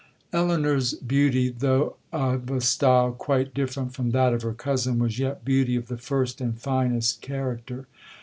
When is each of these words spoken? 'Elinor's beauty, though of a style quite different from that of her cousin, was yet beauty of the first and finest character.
'Elinor's 0.33 0.95
beauty, 0.95 1.49
though 1.49 1.95
of 2.11 2.49
a 2.49 2.59
style 2.59 3.11
quite 3.11 3.53
different 3.53 3.93
from 3.93 4.09
that 4.09 4.33
of 4.33 4.41
her 4.41 4.51
cousin, 4.55 4.97
was 4.97 5.19
yet 5.19 5.45
beauty 5.45 5.75
of 5.75 5.89
the 5.89 5.97
first 5.99 6.41
and 6.41 6.59
finest 6.59 7.21
character. 7.21 7.85